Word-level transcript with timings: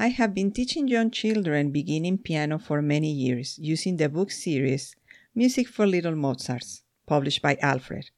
I 0.00 0.08
have 0.08 0.32
been 0.32 0.50
teaching 0.50 0.88
young 0.88 1.10
children 1.10 1.72
beginning 1.72 2.16
piano 2.16 2.58
for 2.58 2.80
many 2.80 3.12
years 3.12 3.58
using 3.58 3.98
the 3.98 4.08
book 4.08 4.30
series 4.30 4.96
Music 5.34 5.68
for 5.68 5.86
Little 5.86 6.16
Mozarts, 6.16 6.84
published 7.06 7.42
by 7.42 7.58
Alfred. 7.60 8.08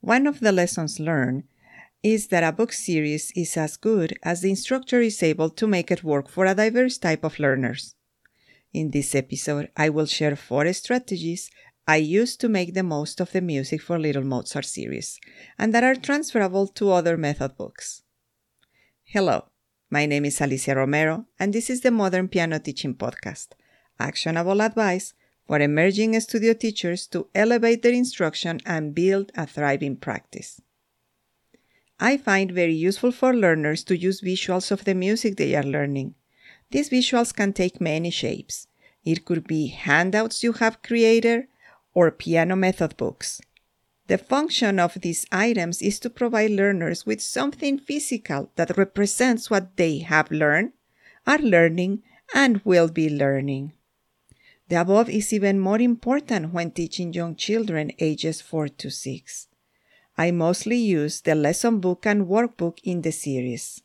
One 0.00 0.26
of 0.26 0.40
the 0.40 0.52
lessons 0.52 0.98
learned 0.98 1.42
is 2.02 2.28
that 2.28 2.44
a 2.44 2.50
book 2.50 2.72
series 2.72 3.30
is 3.36 3.58
as 3.58 3.76
good 3.76 4.16
as 4.22 4.40
the 4.40 4.48
instructor 4.48 5.02
is 5.02 5.22
able 5.22 5.50
to 5.50 5.66
make 5.66 5.90
it 5.90 6.02
work 6.02 6.30
for 6.30 6.46
a 6.46 6.54
diverse 6.54 6.96
type 6.96 7.24
of 7.24 7.38
learners. 7.38 7.94
In 8.72 8.90
this 8.92 9.14
episode, 9.14 9.68
I 9.76 9.90
will 9.90 10.06
share 10.06 10.34
four 10.34 10.72
strategies 10.72 11.50
I 11.86 11.96
use 11.96 12.38
to 12.38 12.48
make 12.48 12.72
the 12.72 12.82
most 12.82 13.20
of 13.20 13.32
the 13.32 13.42
Music 13.42 13.82
for 13.82 13.98
Little 13.98 14.24
Mozart 14.24 14.64
series 14.64 15.20
and 15.58 15.74
that 15.74 15.84
are 15.84 15.94
transferable 15.94 16.68
to 16.68 16.90
other 16.90 17.18
method 17.18 17.54
books. 17.58 18.02
Hello, 19.04 19.44
my 19.90 20.04
name 20.04 20.26
is 20.26 20.40
Alicia 20.40 20.74
Romero, 20.74 21.24
and 21.38 21.52
this 21.54 21.70
is 21.70 21.80
the 21.80 21.90
Modern 21.90 22.28
Piano 22.28 22.58
Teaching 22.58 22.94
Podcast 22.94 23.48
actionable 23.98 24.60
advice 24.60 25.14
for 25.46 25.58
emerging 25.60 26.18
studio 26.20 26.52
teachers 26.52 27.06
to 27.06 27.26
elevate 27.34 27.82
their 27.82 27.94
instruction 27.94 28.60
and 28.66 28.94
build 28.94 29.32
a 29.34 29.46
thriving 29.46 29.96
practice. 29.96 30.60
I 31.98 32.18
find 32.18 32.52
very 32.52 32.74
useful 32.74 33.12
for 33.12 33.34
learners 33.34 33.82
to 33.84 33.96
use 33.96 34.20
visuals 34.20 34.70
of 34.70 34.84
the 34.84 34.94
music 34.94 35.36
they 35.36 35.54
are 35.56 35.64
learning. 35.64 36.14
These 36.70 36.90
visuals 36.90 37.34
can 37.34 37.54
take 37.54 37.80
many 37.80 38.10
shapes. 38.10 38.68
It 39.04 39.24
could 39.24 39.46
be 39.46 39.68
handouts 39.68 40.44
you 40.44 40.52
have 40.52 40.82
created 40.82 41.48
or 41.94 42.10
piano 42.10 42.56
method 42.56 42.96
books. 42.98 43.40
The 44.08 44.18
function 44.18 44.80
of 44.80 44.94
these 45.02 45.26
items 45.30 45.82
is 45.82 46.00
to 46.00 46.08
provide 46.10 46.50
learners 46.50 47.04
with 47.04 47.20
something 47.20 47.78
physical 47.78 48.50
that 48.56 48.78
represents 48.78 49.50
what 49.50 49.76
they 49.76 49.98
have 49.98 50.30
learned, 50.30 50.72
are 51.26 51.38
learning, 51.38 52.02
and 52.34 52.62
will 52.64 52.88
be 52.88 53.10
learning. 53.10 53.74
The 54.68 54.80
above 54.80 55.10
is 55.10 55.32
even 55.34 55.60
more 55.60 55.80
important 55.80 56.54
when 56.54 56.70
teaching 56.70 57.12
young 57.12 57.36
children 57.36 57.92
ages 57.98 58.40
4 58.40 58.68
to 58.68 58.90
6. 58.90 59.48
I 60.16 60.30
mostly 60.30 60.76
use 60.76 61.20
the 61.20 61.34
lesson 61.34 61.78
book 61.78 62.06
and 62.06 62.26
workbook 62.26 62.78
in 62.82 63.02
the 63.02 63.12
series. 63.12 63.82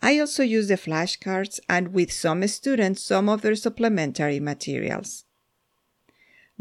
I 0.00 0.18
also 0.18 0.42
use 0.42 0.66
the 0.66 0.74
flashcards 0.74 1.60
and 1.68 1.94
with 1.94 2.12
some 2.12 2.46
students 2.48 3.02
some 3.02 3.28
of 3.28 3.42
their 3.42 3.54
supplementary 3.54 4.40
materials. 4.40 5.24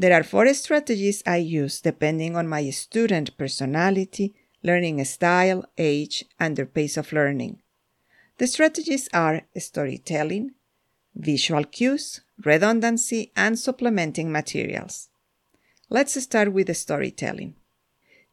There 0.02 0.14
are 0.20 0.24
four 0.24 0.52
strategies 0.56 1.22
I 1.28 1.38
use 1.38 1.80
depending 1.80 2.36
on 2.36 2.48
my 2.48 2.68
student 2.72 3.38
personality, 3.38 4.34
learning 4.64 5.06
style, 5.06 5.64
age, 5.78 6.26
and 6.40 6.56
their 6.56 6.66
pace 6.66 6.98
of 6.98 7.14
learning. 7.14 7.62
The 8.40 8.48
strategies 8.48 9.08
are 9.14 9.44
storytelling, 9.56 10.56
visual 11.14 11.66
cues, 11.66 12.22
redundancy, 12.44 13.32
and 13.36 13.60
supplementing 13.60 14.32
materials. 14.32 15.10
Let's 15.88 16.20
start 16.20 16.52
with 16.52 16.66
the 16.66 16.74
storytelling. 16.74 17.54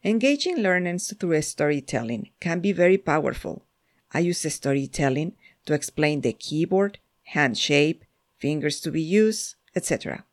Engaging 0.02 0.56
learners 0.62 1.12
through 1.20 1.42
storytelling 1.42 2.30
can 2.40 2.60
be 2.60 2.72
very 2.72 2.96
powerful. 2.96 3.66
I 4.10 4.20
use 4.20 4.50
storytelling 4.54 5.34
to 5.66 5.74
explain 5.74 6.22
the 6.22 6.32
keyboard, 6.32 6.98
hand 7.24 7.58
shape, 7.58 8.06
fingers 8.38 8.80
to 8.80 8.90
be 8.90 9.02
used, 9.02 9.56
etc. 9.76 10.24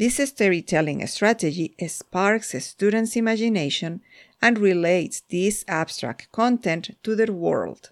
This 0.00 0.16
storytelling 0.16 1.06
strategy 1.08 1.74
sparks 1.86 2.54
a 2.54 2.60
student's 2.60 3.16
imagination 3.16 4.00
and 4.40 4.56
relates 4.56 5.20
this 5.28 5.62
abstract 5.68 6.32
content 6.32 6.96
to 7.02 7.14
their 7.14 7.30
world. 7.30 7.90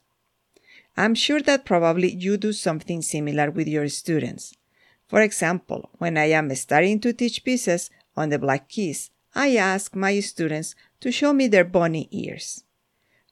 I'm 0.96 1.14
sure 1.14 1.42
that 1.42 1.66
probably 1.66 2.10
you 2.10 2.38
do 2.38 2.54
something 2.54 3.02
similar 3.02 3.50
with 3.50 3.68
your 3.68 3.90
students. 3.90 4.54
For 5.06 5.20
example, 5.20 5.90
when 5.98 6.16
I 6.16 6.30
am 6.30 6.54
starting 6.54 6.98
to 7.00 7.12
teach 7.12 7.44
pieces 7.44 7.90
on 8.16 8.30
the 8.30 8.38
Black 8.38 8.70
Keys, 8.70 9.10
I 9.34 9.56
ask 9.56 9.94
my 9.94 10.18
students 10.20 10.74
to 11.00 11.12
show 11.12 11.34
me 11.34 11.46
their 11.46 11.66
bunny 11.66 12.08
ears. 12.10 12.64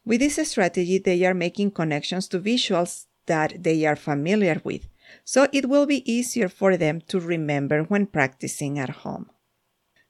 With 0.04 0.20
this 0.20 0.50
strategy, 0.50 0.98
they 0.98 1.25
are 1.25 1.32
making 1.32 1.70
connections 1.70 2.28
to 2.28 2.41
visuals 2.41 3.06
that 3.25 3.62
they 3.62 3.87
are 3.87 3.97
familiar 3.97 4.60
with, 4.62 4.87
so 5.25 5.49
it 5.53 5.69
will 5.69 5.87
be 5.87 6.11
easier 6.11 6.49
for 6.49 6.77
them 6.77 7.00
to 7.09 7.21
remember 7.21 7.83
when 7.84 8.06
practicing 8.06 8.78
at 8.78 8.91
home. 8.91 9.31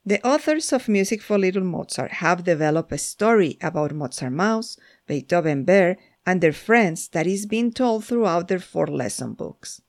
The 0.05 0.25
authors 0.25 0.73
of 0.73 0.89
Music 0.89 1.21
for 1.21 1.37
Little 1.37 1.65
Mozart 1.65 2.13
have 2.13 2.45
developed 2.45 2.93
a 2.93 2.99
story 2.99 3.59
about 3.61 3.93
Mozart 3.93 4.33
Mouse, 4.33 4.77
Beethoven 5.09 5.65
Bear, 5.65 5.97
and 6.25 6.41
their 6.41 6.53
friends 6.53 7.09
that 7.09 7.27
is 7.27 7.45
being 7.45 7.73
told 7.73 8.05
throughout 8.05 8.47
their 8.47 8.61
four 8.61 8.87
lesson 8.87 9.33
books. 9.33 9.83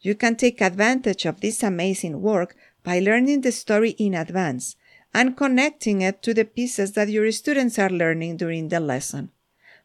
You 0.00 0.14
can 0.14 0.36
take 0.36 0.60
advantage 0.60 1.26
of 1.26 1.40
this 1.40 1.64
amazing 1.64 2.22
work 2.22 2.54
by 2.84 3.00
learning 3.00 3.40
the 3.40 3.50
story 3.50 3.90
in 3.98 4.14
advance 4.14 4.76
and 5.12 5.36
connecting 5.36 6.00
it 6.00 6.22
to 6.22 6.32
the 6.32 6.44
pieces 6.44 6.92
that 6.92 7.08
your 7.08 7.32
students 7.32 7.76
are 7.78 7.90
learning 7.90 8.36
during 8.36 8.68
the 8.68 8.78
lesson. 8.78 9.32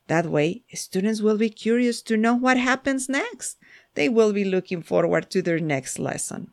That 0.07 0.27
way, 0.27 0.63
students 0.73 1.21
will 1.21 1.37
be 1.37 1.49
curious 1.49 2.03
to 2.03 2.17
know 2.17 2.35
what 2.35 2.57
happens 2.57 3.09
next 3.09 3.57
they 3.95 4.09
will 4.09 4.33
be 4.33 4.43
looking 4.43 4.81
forward 4.81 5.29
to 5.29 5.41
their 5.41 5.59
next 5.59 5.99
lesson. 5.99 6.51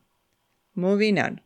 Moving 0.74 1.18
on. 1.18 1.40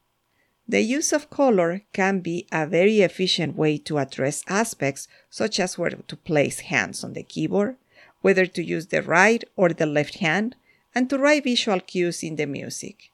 The 0.69 0.81
use 0.81 1.13
of 1.13 1.29
color 1.29 1.83
can 1.93 2.21
be 2.21 2.47
a 2.53 2.67
very 2.67 3.01
efficient 3.01 3.57
way 3.57 3.79
to 3.79 3.99
address 3.99 4.43
aspects 4.49 5.09
such 5.29 5.59
as 5.61 5.77
where 5.77 5.91
to 5.91 6.17
place 6.17 6.61
hands 6.61 7.03
on 7.03 7.13
the 7.13 7.23
keyboard, 7.23 7.77
whether 8.21 8.47
to 8.47 8.63
use 8.63 8.87
the 8.87 9.03
right 9.03 9.43
or 9.57 9.71
the 9.71 9.87
left 9.87 10.19
hand, 10.19 10.57
and 10.95 11.11
to 11.11 11.19
write 11.19 11.45
visual 11.45 11.81
cues 11.81 12.23
in 12.23 12.37
the 12.37 12.47
music. 12.47 13.11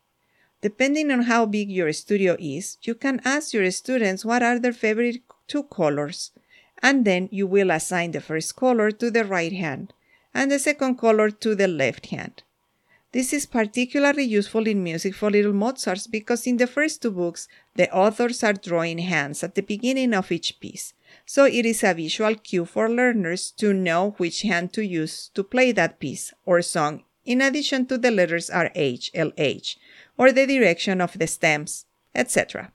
Depending 0.60 1.10
on 1.10 1.22
how 1.22 1.46
big 1.46 1.70
your 1.70 1.92
studio 1.92 2.36
is, 2.38 2.78
you 2.82 2.94
can 2.94 3.20
ask 3.24 3.52
your 3.54 3.70
students 3.70 4.24
what 4.24 4.42
are 4.42 4.58
their 4.58 4.72
favorite 4.72 5.22
two 5.46 5.62
colors, 5.64 6.32
and 6.82 7.04
then 7.04 7.28
you 7.32 7.46
will 7.46 7.70
assign 7.70 8.10
the 8.10 8.20
first 8.20 8.56
color 8.56 8.90
to 8.90 9.10
the 9.10 9.24
right 9.24 9.52
hand 9.52 9.92
and 10.34 10.50
the 10.50 10.58
second 10.58 10.96
color 10.96 11.30
to 11.30 11.54
the 11.54 11.68
left 11.68 12.06
hand. 12.06 12.42
This 13.10 13.32
is 13.32 13.46
particularly 13.46 14.24
useful 14.24 14.66
in 14.66 14.82
music 14.84 15.14
for 15.14 15.30
little 15.30 15.54
Mozarts 15.54 16.06
because 16.06 16.46
in 16.46 16.58
the 16.58 16.66
first 16.66 17.00
two 17.00 17.10
books, 17.10 17.48
the 17.74 17.90
authors 17.90 18.44
are 18.44 18.52
drawing 18.52 18.98
hands 18.98 19.42
at 19.42 19.54
the 19.54 19.62
beginning 19.62 20.12
of 20.12 20.30
each 20.30 20.60
piece. 20.60 20.92
So 21.24 21.46
it 21.46 21.64
is 21.64 21.82
a 21.82 21.94
visual 21.94 22.34
cue 22.34 22.66
for 22.66 22.90
learners 22.90 23.50
to 23.52 23.72
know 23.72 24.10
which 24.18 24.42
hand 24.42 24.74
to 24.74 24.84
use 24.84 25.30
to 25.34 25.42
play 25.42 25.72
that 25.72 26.00
piece 26.00 26.34
or 26.44 26.60
song, 26.60 27.04
in 27.24 27.40
addition 27.40 27.86
to 27.86 27.96
the 27.96 28.10
letters 28.10 28.50
RH, 28.50 29.08
LH, 29.14 29.76
or 30.18 30.30
the 30.30 30.46
direction 30.46 31.00
of 31.00 31.18
the 31.18 31.26
stems, 31.26 31.86
etc. 32.14 32.72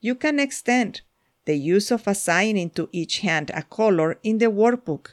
You 0.00 0.14
can 0.14 0.38
extend 0.38 1.02
the 1.44 1.56
use 1.56 1.90
of 1.90 2.08
assigning 2.08 2.70
to 2.70 2.88
each 2.90 3.18
hand 3.18 3.50
a 3.52 3.62
color 3.64 4.18
in 4.22 4.38
the 4.38 4.50
workbook 4.50 5.12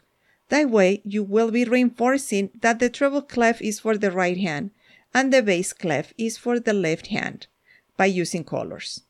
that 0.52 0.70
way, 0.70 1.02
you 1.06 1.24
will 1.24 1.50
be 1.50 1.64
reinforcing 1.64 2.50
that 2.60 2.80
the 2.80 2.90
treble 2.90 3.22
clef 3.22 3.62
is 3.62 3.80
for 3.80 3.98
the 3.98 4.12
right 4.12 4.38
hand 4.38 4.72
and 5.14 5.32
the 5.32 5.42
bass 5.42 5.72
clef 5.72 6.14
is 6.18 6.38
for 6.38 6.60
the 6.60 6.74
left 6.74 7.08
hand 7.08 7.48
by 7.96 8.08
using 8.08 8.44
colors. 8.44 9.04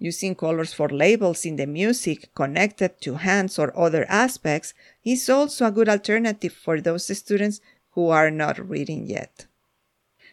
Using 0.00 0.34
colors 0.34 0.72
for 0.72 0.88
labels 0.88 1.44
in 1.44 1.54
the 1.54 1.66
music 1.68 2.34
connected 2.34 3.00
to 3.02 3.14
hands 3.14 3.56
or 3.56 3.72
other 3.78 4.04
aspects 4.08 4.74
is 5.04 5.30
also 5.30 5.66
a 5.66 5.70
good 5.70 5.88
alternative 5.88 6.52
for 6.52 6.80
those 6.80 7.16
students 7.16 7.60
who 7.92 8.08
are 8.08 8.30
not 8.30 8.68
reading 8.68 9.06
yet. 9.06 9.46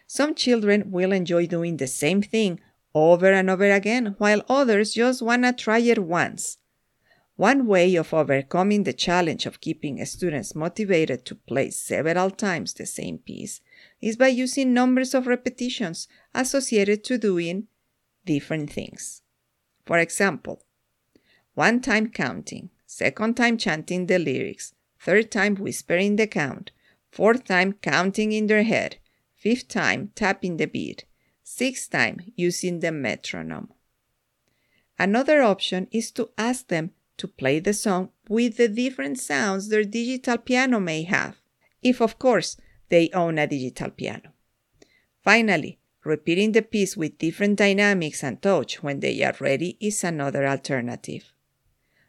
Some 0.08 0.34
children 0.34 0.90
will 0.90 1.12
enjoy 1.12 1.46
doing 1.46 1.76
the 1.76 1.86
same 1.86 2.20
thing 2.20 2.58
over 2.96 3.32
and 3.32 3.48
over 3.48 3.70
again, 3.70 4.16
while 4.18 4.42
others 4.48 4.94
just 4.94 5.22
want 5.22 5.44
to 5.44 5.52
try 5.52 5.78
it 5.78 6.00
once. 6.00 6.58
One 7.40 7.66
way 7.66 7.94
of 7.94 8.12
overcoming 8.12 8.84
the 8.84 8.92
challenge 8.92 9.46
of 9.46 9.62
keeping 9.62 10.04
students 10.04 10.54
motivated 10.54 11.24
to 11.24 11.34
play 11.34 11.70
several 11.70 12.30
times 12.30 12.74
the 12.74 12.84
same 12.84 13.16
piece 13.16 13.62
is 14.02 14.18
by 14.18 14.28
using 14.28 14.74
numbers 14.74 15.14
of 15.14 15.26
repetitions 15.26 16.06
associated 16.34 17.02
to 17.04 17.16
doing 17.16 17.68
different 18.26 18.70
things. 18.70 19.22
For 19.86 19.96
example, 19.96 20.62
one 21.54 21.80
time 21.80 22.10
counting, 22.10 22.68
second 22.84 23.38
time 23.38 23.56
chanting 23.56 24.04
the 24.04 24.18
lyrics, 24.18 24.74
third 24.98 25.30
time 25.30 25.56
whispering 25.56 26.16
the 26.16 26.26
count, 26.26 26.72
fourth 27.10 27.46
time 27.46 27.72
counting 27.72 28.32
in 28.32 28.48
their 28.48 28.64
head, 28.64 28.98
fifth 29.34 29.68
time 29.68 30.12
tapping 30.14 30.58
the 30.58 30.66
beat, 30.66 31.06
sixth 31.42 31.90
time 31.90 32.18
using 32.36 32.80
the 32.80 32.92
metronome. 32.92 33.72
Another 34.98 35.40
option 35.40 35.88
is 35.90 36.10
to 36.10 36.28
ask 36.36 36.68
them 36.68 36.90
to 37.20 37.28
play 37.28 37.60
the 37.60 37.74
song 37.74 38.08
with 38.28 38.56
the 38.56 38.68
different 38.68 39.18
sounds 39.18 39.68
their 39.68 39.84
digital 39.84 40.38
piano 40.38 40.80
may 40.80 41.02
have, 41.02 41.36
if 41.82 42.00
of 42.00 42.18
course 42.18 42.56
they 42.88 43.10
own 43.12 43.38
a 43.38 43.46
digital 43.46 43.90
piano. 43.90 44.32
Finally, 45.22 45.78
repeating 46.02 46.52
the 46.52 46.62
piece 46.62 46.96
with 46.96 47.18
different 47.18 47.58
dynamics 47.58 48.24
and 48.24 48.40
touch 48.40 48.82
when 48.82 49.00
they 49.00 49.22
are 49.22 49.36
ready 49.38 49.76
is 49.80 50.02
another 50.02 50.46
alternative. 50.46 51.32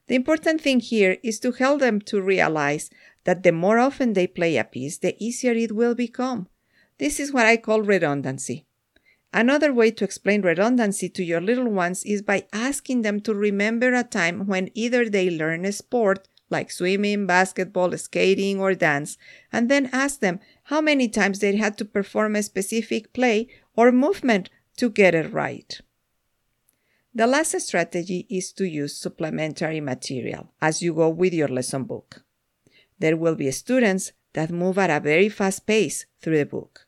The 0.07 0.15
important 0.15 0.61
thing 0.61 0.79
here 0.79 1.17
is 1.23 1.39
to 1.41 1.51
help 1.51 1.81
them 1.81 1.99
to 2.01 2.21
realize 2.21 2.89
that 3.25 3.43
the 3.43 3.51
more 3.51 3.79
often 3.79 4.13
they 4.13 4.27
play 4.27 4.57
a 4.57 4.63
piece, 4.63 4.97
the 4.97 5.15
easier 5.23 5.53
it 5.53 5.75
will 5.75 5.95
become. 5.95 6.47
This 6.97 7.19
is 7.19 7.33
what 7.33 7.45
I 7.45 7.57
call 7.57 7.81
redundancy. 7.81 8.65
Another 9.33 9.73
way 9.73 9.91
to 9.91 10.03
explain 10.03 10.41
redundancy 10.41 11.07
to 11.09 11.23
your 11.23 11.39
little 11.39 11.69
ones 11.69 12.03
is 12.03 12.21
by 12.21 12.47
asking 12.51 13.01
them 13.01 13.21
to 13.21 13.33
remember 13.33 13.93
a 13.93 14.03
time 14.03 14.45
when 14.45 14.69
either 14.73 15.09
they 15.09 15.29
learn 15.29 15.63
a 15.65 15.71
sport 15.71 16.27
like 16.49 16.69
swimming, 16.69 17.25
basketball, 17.25 17.97
skating, 17.97 18.59
or 18.59 18.75
dance, 18.75 19.17
and 19.53 19.69
then 19.69 19.89
ask 19.93 20.19
them 20.19 20.39
how 20.63 20.81
many 20.81 21.07
times 21.07 21.39
they 21.39 21.55
had 21.55 21.77
to 21.77 21.85
perform 21.85 22.35
a 22.35 22.43
specific 22.43 23.13
play 23.13 23.47
or 23.75 23.91
movement 23.91 24.49
to 24.75 24.89
get 24.89 25.15
it 25.15 25.31
right. 25.31 25.79
The 27.13 27.27
last 27.27 27.59
strategy 27.61 28.27
is 28.29 28.51
to 28.53 28.65
use 28.65 28.97
supplementary 28.97 29.79
material 29.79 30.51
as 30.61 30.81
you 30.81 30.93
go 30.93 31.09
with 31.09 31.33
your 31.33 31.47
lesson 31.47 31.85
book. 31.85 32.23
There 32.99 33.17
will 33.17 33.35
be 33.35 33.49
students 33.51 34.11
that 34.33 34.51
move 34.51 34.77
at 34.77 34.89
a 34.89 34.99
very 34.99 35.29
fast 35.29 35.65
pace 35.65 36.05
through 36.21 36.37
the 36.37 36.45
book. 36.45 36.87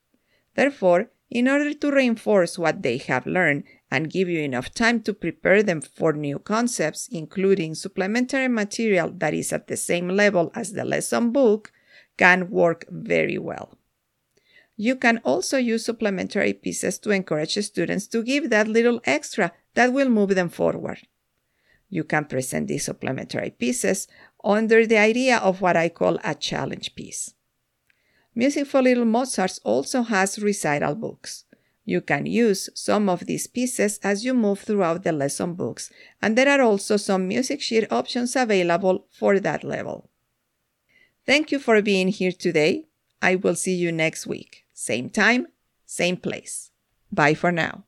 Therefore, 0.55 1.09
in 1.33 1.47
order 1.47 1.73
to 1.73 1.91
reinforce 1.91 2.59
what 2.59 2.83
they 2.83 2.97
have 2.97 3.25
learned 3.25 3.63
and 3.89 4.11
give 4.11 4.29
you 4.29 4.39
enough 4.39 4.71
time 4.71 5.01
to 5.01 5.13
prepare 5.15 5.63
them 5.63 5.81
for 5.81 6.13
new 6.13 6.37
concepts, 6.37 7.09
including 7.11 7.73
supplementary 7.73 8.47
material 8.47 9.11
that 9.17 9.33
is 9.33 9.51
at 9.51 9.65
the 9.67 9.75
same 9.75 10.09
level 10.09 10.51
as 10.53 10.73
the 10.73 10.85
lesson 10.85 11.31
book, 11.31 11.71
can 12.17 12.51
work 12.51 12.85
very 12.87 13.39
well. 13.39 13.75
You 14.77 14.95
can 14.95 15.17
also 15.25 15.57
use 15.57 15.85
supplementary 15.85 16.53
pieces 16.53 16.99
to 16.99 17.09
encourage 17.09 17.57
students 17.57 18.05
to 18.07 18.21
give 18.21 18.51
that 18.51 18.67
little 18.67 19.01
extra 19.03 19.53
that 19.73 19.91
will 19.91 20.09
move 20.09 20.35
them 20.35 20.49
forward. 20.49 20.99
You 21.89 22.03
can 22.03 22.25
present 22.25 22.67
these 22.67 22.85
supplementary 22.85 23.49
pieces 23.49 24.07
under 24.43 24.85
the 24.85 24.97
idea 24.97 25.37
of 25.37 25.61
what 25.61 25.77
I 25.77 25.89
call 25.89 26.19
a 26.23 26.35
challenge 26.35 26.93
piece. 26.93 27.33
Music 28.35 28.65
for 28.65 28.81
Little 28.81 29.05
Mozarts 29.05 29.59
also 29.63 30.01
has 30.01 30.39
recital 30.39 30.95
books. 30.95 31.45
You 31.85 32.01
can 32.01 32.25
use 32.25 32.69
some 32.73 33.09
of 33.09 33.25
these 33.25 33.45
pieces 33.47 33.99
as 34.03 34.23
you 34.23 34.33
move 34.33 34.59
throughout 34.59 35.03
the 35.03 35.11
lesson 35.11 35.53
books, 35.53 35.91
and 36.21 36.37
there 36.37 36.49
are 36.49 36.61
also 36.61 36.97
some 36.97 37.27
music 37.27 37.61
sheet 37.61 37.91
options 37.91 38.35
available 38.35 39.05
for 39.11 39.39
that 39.39 39.63
level. 39.63 40.09
Thank 41.25 41.51
you 41.51 41.59
for 41.59 41.81
being 41.81 42.07
here 42.07 42.31
today. 42.31 42.85
I 43.21 43.35
will 43.35 43.55
see 43.55 43.75
you 43.75 43.91
next 43.91 44.25
week. 44.25 44.65
Same 44.73 45.09
time, 45.09 45.47
same 45.85 46.17
place. 46.17 46.71
Bye 47.11 47.35
for 47.35 47.51
now. 47.51 47.83